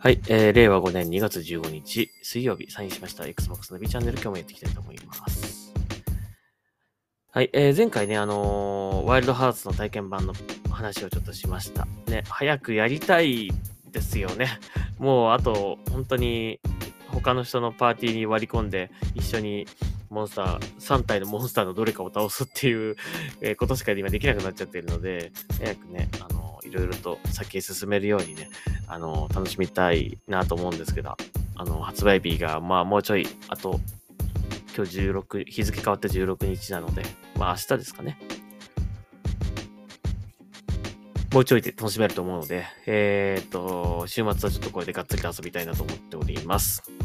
[0.00, 5.74] はい、えー、令和5年2月15日水曜日サインしました Xbox の B チャンネル今日もやっていきたいと思います。
[7.32, 10.34] はい、えー、前回ね、あのーワイルドハーツの体験版の
[10.70, 11.88] 話をちょっとしました。
[12.06, 13.50] ね、早くやりたい
[13.90, 14.60] ですよね。
[14.98, 16.60] もうあと、本当に
[17.08, 19.66] 他の人のパーティーに割り込んで一緒に
[20.10, 22.94] モンスター、3体のモンスターのどれかを倒すっていう、
[23.40, 26.37] えーことしか今できなくなっちゃってるので、早くね、あの
[26.68, 28.48] いろいろと先へ進めるようにね、
[28.86, 31.16] あの、楽しみたいなと思うんですけど、
[31.56, 33.80] あの、発売日が、まあ、もうちょい、あと、
[34.76, 37.02] 今日16、日付変わって16日なので、
[37.36, 38.18] まあ、明日ですかね。
[41.32, 46.97] もうちょいで楽しめると思うので、えーっと、週末はちょっとこれでがっつり遊びたいなと思っております。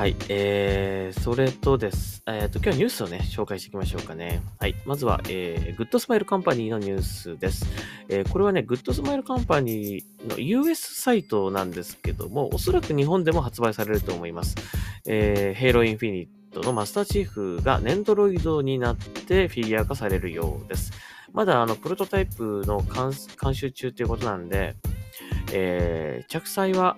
[0.00, 2.22] はい、えー、それとです。
[2.26, 4.40] えー、と、今日はニュースをね、紹介していきましょうかね。
[4.58, 7.66] はい、まずは、えー、グッドスマイルカンパニーのニュースです。
[8.08, 14.54] えーこれはね、グッドスマイルカンパニーの US サイトなんですけども、おそらく日本でも発売されると思います。
[15.06, 20.92] えー、 Halo Infinite のマスターチーフがねんどろいどになってフィギュア化されるようです。
[21.34, 24.76] まだあの、プロトタイプの監監修中ということなんで、
[25.52, 26.96] えー、着彩は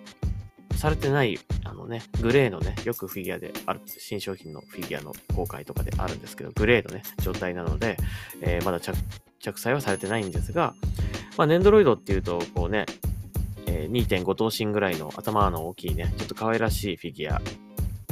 [0.83, 7.97] されてない、あのね、グレーのね、よくフィギュアである、新商品のフィギュアの公開とかであるんですけど、グレーのね、状態なので、
[8.41, 8.93] えーまだ着
[9.39, 10.75] 着彩はされてないんですが、
[11.37, 12.87] まあ、ネンドロイドっていうと、こうね、
[13.67, 17.41] えー2.5頭身ぐらいの頭の大きいね、ちょっと可愛らしいフィギュア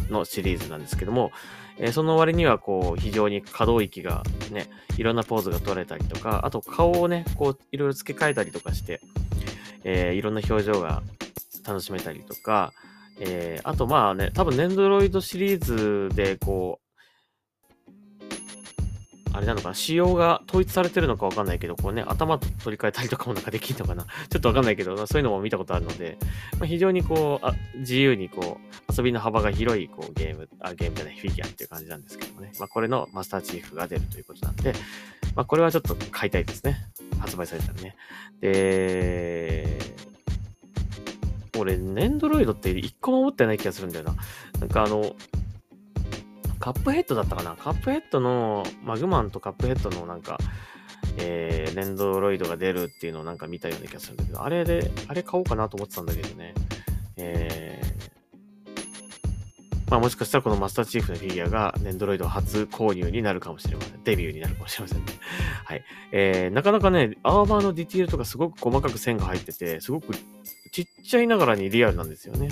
[0.08, 1.32] のシリーズなんですけども、
[1.76, 9.00] えーその割にはこう非常に可動域がね、いろんなポーズが取れたりとか、あと顔をね、こういろいろ付け替えたりとかして、
[9.82, 11.02] えーいろんな表情が
[11.64, 12.72] 楽しめたりとか、
[13.20, 16.90] えーあとまあね、多分ネンドロイドシリーズでこう、
[19.32, 24.04] あれなのかな、仕様が統一されてるのかわかんないけど、こうね、頭取り替えたりとかもなんかできるのかな。
[24.28, 26.18] ちょっとわかんないけど、そういうのも見たことあるので、
[26.58, 32.52] まあ、非常にこうあ、自由にこう、遊びの幅が広いこうゲーム、あ、ゲームじゃない、フィギュアっていう感じなんですけどもね。
[32.58, 34.72] まあ、これのマスターチーフが出るということなんで、
[35.34, 36.76] まあ、これはちょっと買いたいですね。
[37.20, 37.96] 発売されたらね。
[38.40, 39.78] で、
[41.60, 44.16] 俺、ネンドロイドって一個も持ってない気がするんだよな。
[44.60, 45.14] なんかあの、
[46.58, 47.56] カップヘッドだったかな？
[47.56, 50.38] カップヘッドの、マグマンとカップヘッドのなんか、
[51.16, 56.54] えー、ネンドロイドが出るっていうのをなんか見たような気がするんだけど、あれで、あれ買おうかなと思ってたんだけどね。
[57.16, 64.04] えー、まあもしかしたらこのマスターチーフのフィギュアがネンドロイド初購入になるかもしれません。
[64.04, 65.04] デビューになるかもしれませんね。
[65.64, 65.84] はい。
[66.12, 70.12] えー、なかなかね、アーマーのディティールとかすごく細かく線が入ってて、すごく
[71.10, 72.48] ちっちゃいながらにリアルなんですよね。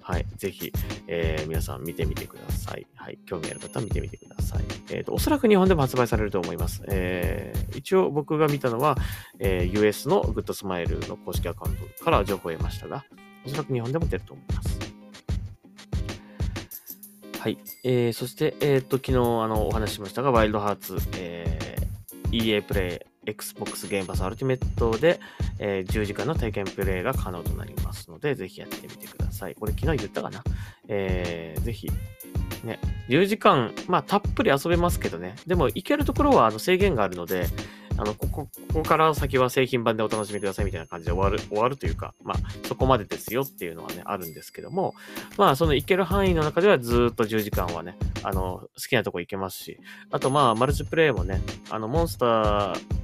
[0.00, 0.26] はい。
[0.36, 0.72] ぜひ、
[1.06, 2.86] えー皆さん見てみてください。
[2.94, 3.18] はい。
[3.26, 4.64] 興味ある方は見てみてください。
[4.90, 6.82] えっ、と、おそらく日本でも発売されると思います。
[6.88, 8.96] えー一応僕が見たのは、
[9.38, 13.04] えー US のグッドスマイルの公式アカウントから情報を得ましたが、
[13.44, 14.78] おそらく日本でも出ると思います。
[17.38, 17.58] はい。
[17.84, 21.88] えーそして、えっ、と、昨日、あの、お話ししましたが、 WILD HEARTS、えー
[22.30, 25.20] EA Play、Xbox ゲームパスアルティメットで、
[25.58, 29.54] えー10時間の体験プレイが可能となりますので、ぜひやってみてください。
[29.54, 30.42] これ昨日言ったかな？
[30.88, 31.88] えーぜひ、
[32.64, 32.78] ね、
[33.08, 35.36] 10時間、まあ、たっぷり遊べますけどね。
[35.46, 37.46] でも、行けるところはあの制限があるので、
[37.96, 44.94] あの、ここ、ここから先は製品版でお楽しみくださいみたいな感じで終わる、終わるというか、まあ、そこまでですよっていうのはね、あるんですけども、
[45.36, 49.80] まあ、その行ける範囲の中ではずっと10時間はね、あの、好きなとこ行けますし、
[50.12, 51.40] あとまあ、マルチプレイもね、
[51.70, 52.97] あの、モンスター、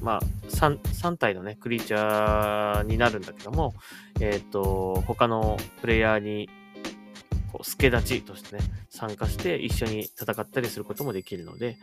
[0.00, 3.74] まあ、3、3体のね、クリーチャーになるんだけども、
[4.20, 6.48] えっ、と、他のプレイヤーに、
[7.52, 11.76] こう、助立ちとしてね、参加して一緒に戦ったりすることもできるので、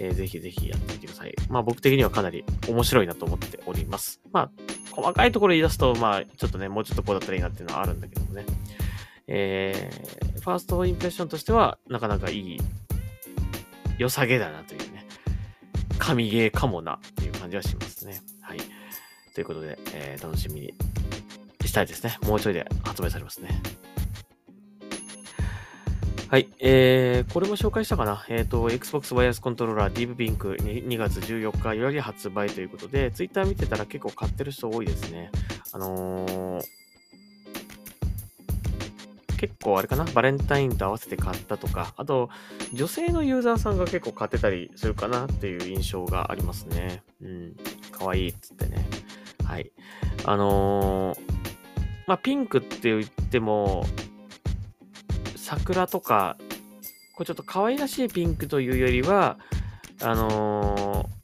[0.00, 1.34] えーぜひぜひやってみてください。
[1.48, 4.20] まあ僕的にはかなり面白いなと思っております。
[4.32, 4.50] まあ、
[4.92, 8.44] 細かいところ言い出すと、まあ、ちょっとね、もうちょっとこうだったらいいなっていうのはあるんだけどもね。
[9.28, 12.58] えー、ファーストインプレッションとしては、なかなかいい、
[13.98, 15.06] 良さげだなというね、
[15.98, 16.98] 神ゲーかもな
[17.52, 18.22] じはしますね。
[18.40, 18.58] はい。
[19.34, 20.74] ということで、えー楽しみに
[21.64, 22.18] したいですね。
[22.22, 23.62] もうちょいで発売されますね。
[26.28, 26.48] はい。
[26.60, 28.24] えー、これも紹介したかな？
[28.30, 35.30] えっ、と、Xbox ワイヤレスコントローラー Deep Pink に2月14日より発売ということで、Twitter 見てたら結構買ってる人多いですね。
[35.72, 36.81] あのー
[39.42, 42.30] 結構あれかな、バレンタインと合わせて買ったとか、あと、
[42.72, 47.02] 女性のユーザーさんが結構買ってたりするかなっていう印象がありますね。
[47.20, 47.56] うん。
[47.90, 48.86] かわいいっつってね。
[49.44, 49.72] はい。
[50.24, 51.20] あのー
[52.06, 53.84] まあ、ピンクって言っても、
[55.34, 56.36] 桜とか、
[57.16, 59.38] これちょっと可愛らしいピンクというよりは、
[60.02, 61.22] あのー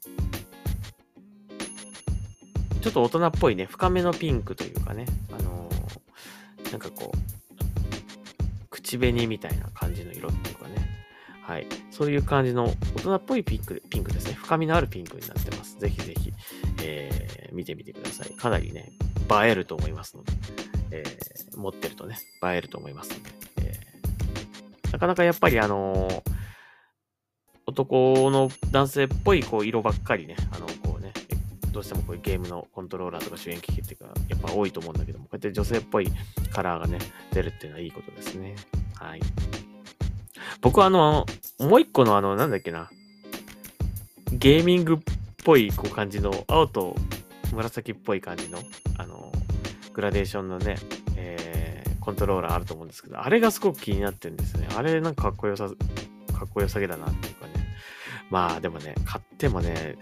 [2.81, 7.28] ちょっと大人っぽいね、深めのピンクというかね、あのー、なんかこう、
[8.89, 10.75] 口紅みたいな感じの色っていうかね、
[11.43, 11.67] はい。
[11.91, 12.65] そういう感じの
[12.95, 14.33] 大人っぽいピンク、ピンクですね。
[14.33, 15.77] 深みのあるピンクになってます。
[15.77, 16.33] ぜひぜひ、
[16.83, 18.31] えー、見てみてください。
[18.31, 18.91] かなりね、
[19.31, 20.33] 映えると思いますので、
[20.91, 26.23] えー、持ってるとね、映えると思いますので、えー、なかなかやっぱりあの、
[27.67, 31.13] 男の男性っぽいこう色ばっかりね、あの、こうね、
[31.71, 36.11] どうしてもこういうゲームのコントローラーとか主演機器っていうか、やっぱ多いと思うんだけども、こうやって女性っぽい
[36.51, 36.97] カラーがね、
[37.31, 38.55] 出るっていうのはいいことですね。
[38.99, 39.21] はい。
[40.61, 41.25] 僕はあの、
[41.57, 42.89] もう一個のあの、なんだっけな、
[44.33, 44.97] ゲーミングっ
[45.43, 46.95] ぽいこう感じの、青と
[47.53, 48.59] 紫っぽい感じの、
[48.97, 49.31] あの、
[49.93, 50.75] グラデーションのね、
[51.15, 54.67] えー、コントローラーあると思うんですけど、あれがすごく気になってるんですね。
[54.75, 55.73] あれなんかかっこよさ、か
[56.45, 57.53] っこよさげだなっていうかね。
[58.29, 59.97] まあでもね、買ってもね、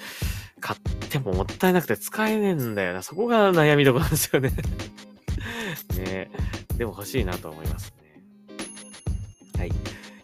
[0.60, 3.04] 買ってももったいなくて使えねえんだよな。
[3.04, 4.52] そこが悩みどころなんですよね
[5.98, 6.32] ね
[6.78, 8.07] でも欲しいなと思いますね。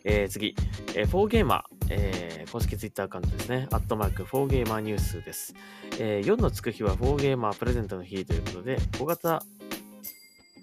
[0.03, 0.55] えー、次、
[0.95, 3.67] えー、4ゲーマー、えー、公式ツイッターアカウントですね。
[3.71, 5.53] アットマーク4ゲーマーニュースです。
[5.99, 9.43] えー、4のつく日は4ゲーマープレゼントの日ということで、小型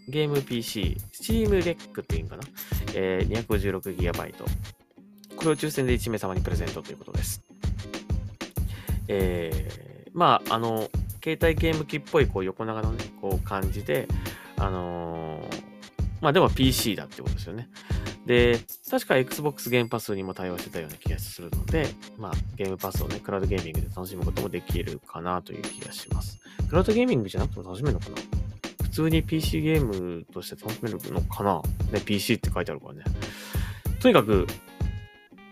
[0.09, 2.43] ゲーム PC、Steam Deck っていうかな、
[2.95, 4.35] えー、256GB。
[5.37, 7.43] これを抽選で1名様にプレゼントということです。
[9.09, 10.91] えー、まあ、あの、
[11.23, 14.09] 携帯ゲーム機っぽいこう横長のね、こう感じで、
[14.57, 15.63] あのー、
[16.21, 17.69] まあでも PC だってことですよね。
[18.31, 26.39] で、確か Xbox ゲームパスにも対応してたような気がするので、まあ、ゲームパスをね、クラウドゲーミングで楽しむこともできるかなという気がします。
[26.69, 28.17] クラウドゲーミングじゃなくても楽しめるのかな？
[28.85, 31.61] 普通に PC ゲームとして楽しめるのかな？
[31.91, 33.03] ね、PC って書いてあるからね。
[33.99, 34.47] とにかく、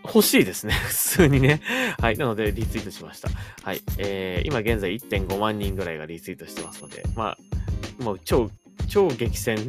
[0.05, 0.73] 欲しいですね。
[0.87, 1.61] 普通にね。
[2.01, 2.17] はい。
[2.17, 3.29] なので、リツイートしました。
[3.65, 3.83] はい。
[3.99, 7.37] えー、今現在1.5万人ぐらいがリツイートしてますので、ま
[8.01, 8.49] あ、もう超、
[8.87, 9.69] 超激戦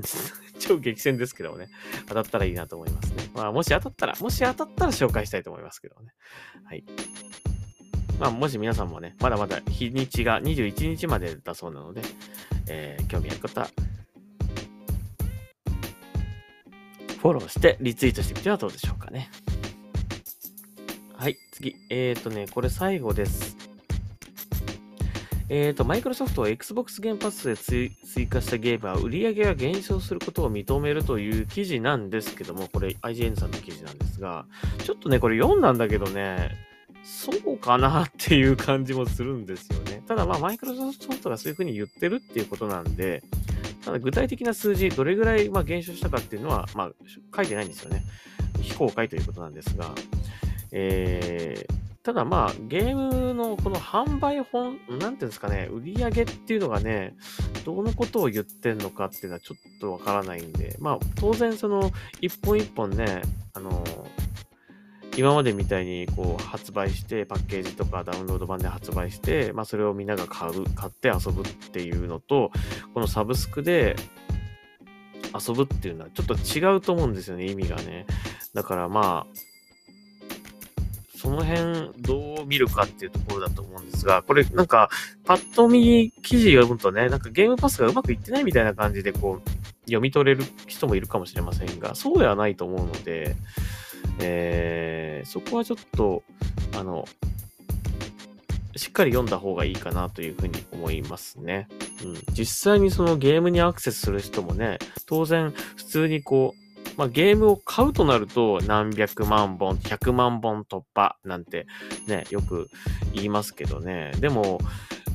[0.60, 1.70] 超激戦ですけどもね、
[2.08, 3.30] 当たったらいいなと思いますね。
[3.34, 6.14] まあ、もし当たったら、もし当たったら紹介したいと思いますけどね。
[6.66, 6.84] はい。
[8.20, 12.02] まあ、もし皆さんもね、まだまだ日にちが21日までだそうなので、
[12.68, 13.68] えー、興味ある方、
[17.20, 19.30] フォローしてリツイートしてみてはどうでしょうかね。
[21.14, 21.76] はい、次。
[21.90, 23.59] えっ、ー、とね、これ最後です。
[25.50, 34.46] えっ、ー、と、マイクロソフトは Xbox ゲームパスで追加したゲームは売り上げが減少することを認めるという記事なんですけども、これ IGN さんの記事なんですが、
[34.84, 36.52] ちょっとね、これ読んだんだけどね、
[37.04, 40.04] そうかなっていう感じもするんですよね。
[40.08, 43.24] ただまあ、マイクロソフトがそういうふうに言ってるっていうことなんで、
[43.84, 46.92] ただ具体的な数字、どれぐらいま減少したかっていうのは、まあ、
[47.36, 48.04] 書いてないんですよね。
[48.62, 49.96] 非公開ということなんですが、
[50.72, 57.16] えー、ただまあ、ゲームのこの販売本、なんていうんですかね、売り上げっていうのがね、
[57.66, 61.92] どのことを言ってんのかっていうのはちょっとわからないんで、まあ、当然その、
[62.22, 63.22] 一本一本ね、
[63.54, 63.84] あの、
[65.18, 72.52] 今までみたいにこう発売して、パッケージとかダウンロード版で発売して、まあそれをみんなが買う、買って遊ぶっていうのと、
[72.94, 73.98] このサブスクで
[75.48, 78.06] 遊ぶっていうのはちょっと違うと思うんですよね、意味がね。
[78.54, 79.49] だからまあ、
[81.22, 84.90] その辺どう見るかっていうところだと思うんですが、これなんか、
[85.26, 89.50] パッと見記事読むとね、なんかゲームパスがうまくいってないみたいな感じでこう、
[89.82, 93.36] 読み取れる人もいるかもしれませんが、そうではないと思うので、
[94.22, 96.24] えー、そこはちょっと、
[96.78, 97.06] あの、
[98.78, 101.68] しっかり読んだ方がいいかなというふうに思いますね。
[102.02, 106.69] うん、実際にそのゲームにアクセスする人もね、当然普通にこう、
[107.00, 111.66] まあ、ゲームを買うとなると何百万本、100万本突破なんて
[112.08, 112.68] ね、よく
[113.14, 114.12] 言いますけどね。
[114.20, 114.60] でも、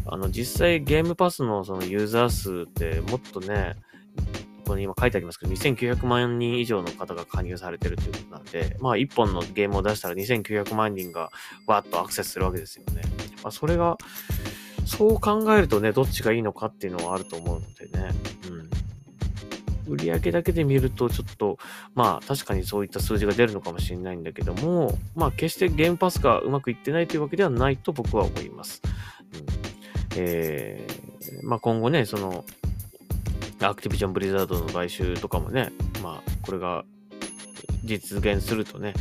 [0.06, 3.76] あの、実際ゲームパスのそのユーザー数ってもっとね、
[4.64, 11.28] ここに今書いてありますけど、2900万人以上の方が加入されてるということなんで、まあ1本のゲームを出したら2900万人が
[11.66, 13.02] わっとアクセスするわけですよね。
[13.42, 13.98] まあ、それが、
[14.86, 18.08] そう考えるとね、どっちがいいのかっていうのはあると思うのでね。
[18.48, 18.83] うん。
[19.86, 21.58] 売上だけで見ると、ちょっと、
[21.94, 28.82] まあ、確かにそういった数字が出るのかもしれないんだけども、まあ、決してゲームパスがうまくいってないというわけではないと僕は思います。
[29.34, 29.44] うん、
[30.16, 32.44] えー、まあ、今後ね、その、
[33.60, 35.72] アクティビジョン・ブリザードの買収とかもね、
[36.02, 36.84] まあ、これが
[37.84, 38.94] 実現するとね、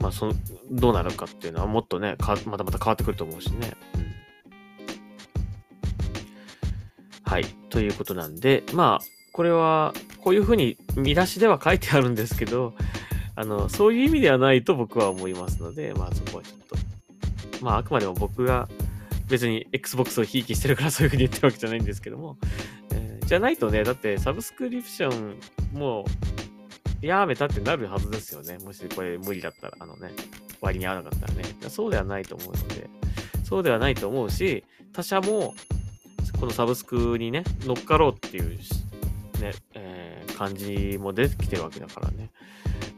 [0.00, 0.34] まあ、その、
[0.70, 3.72] どうなるかっていうのはもっとね、またまた変わってくると思うしね。
[3.94, 4.04] うん、
[7.24, 7.44] はい。
[7.70, 12.72] ということなんで、まあ、これは、こういうふうに見出しでは書いてあるんですけど、
[13.34, 18.68] あの、そういう意味ではないと僕は思いますので、まあそこはちょっと、まああくまでも僕が
[19.28, 22.38] 別に Xbox をひいきしてるからそういう風に言ってるわけじゃないんですけども、
[22.92, 25.40] えーじゃないとね、だってサブスクリプション
[25.72, 26.04] も
[27.02, 28.58] うやめたってなるはずですよね。
[28.58, 30.12] もしこれ無理だったら、あのね、
[30.60, 31.42] 割に合わなかったらね。
[31.68, 32.88] そうではないと思うので、
[33.42, 34.62] そうではないと思うし、
[34.92, 35.54] 他社も
[36.38, 38.58] このサブスクにね、乗っかろうっていう、
[39.40, 42.30] ね、えー感じも出てきてるわけだからね。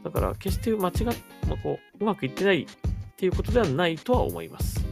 [0.03, 1.05] だから決して間違っ、
[1.47, 2.67] まあ、こう、うまくいってないっ
[3.15, 4.83] ていうことではないとは思います。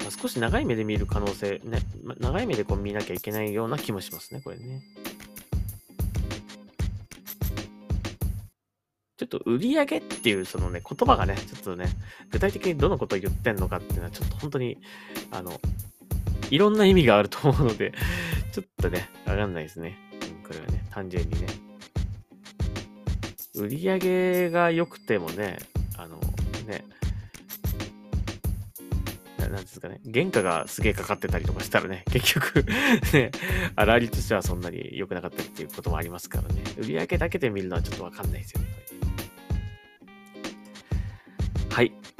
[0.00, 4.82] まあ少し長い目で見る可能性、ね、まあ長い目でこう見なきゃいけないような気もしますね、これね。
[9.16, 11.88] ちょっと売り上げっていうそのね、言葉がね、ちょっとね、
[12.30, 14.78] 具体的にどのことを言ってんのかっていうのは、ちょっと本当に、
[15.30, 15.58] あの、
[16.50, 17.92] いろんな意味があると思うので、
[18.52, 19.96] ちょっとね、わかんないですね。
[20.46, 21.46] これはね、単純にね。
[23.54, 25.58] 売り上げが良くてもね、
[25.96, 26.20] あの、
[26.66, 26.84] ね、
[29.38, 32.64] ななんですかね、原価がすげえかかってたりとかしたらね、 結局
[33.12, 33.30] ね、
[33.76, 38.65] 粗利としてはそんなに良くなかったりっていうこともありますからね、売り上げだけで見るのはちょっとわかんないですよね。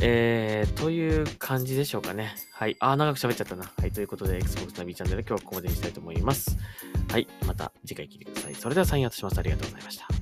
[0.02, 2.34] えー、という感じでしょうかね。
[2.52, 2.76] はい。
[2.80, 3.70] あ、長く喋っちゃったな。
[3.78, 3.92] はい。
[3.92, 6.56] ということで、Xbox ナビチャンネル今日はここまでにしたいと思います。
[7.10, 7.26] はい。
[7.46, 8.54] また次回聞いてください。
[8.54, 9.38] それではサインアウトします。
[9.38, 10.15] ありがとうございました。